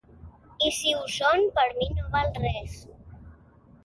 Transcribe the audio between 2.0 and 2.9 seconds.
val res.